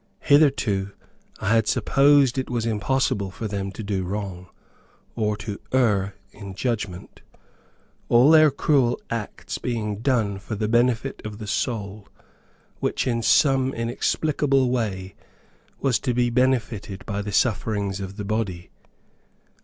[0.21, 0.93] Hitherto
[1.39, 4.47] I had supposed it was impossible for them to do wrong,
[5.15, 7.21] or to err in judgement;
[8.09, 12.07] all their cruel acts being done for the benefit of the soul,
[12.79, 15.13] which in some inexplicable way
[15.81, 18.71] was to be benefited by the sufferings of the body.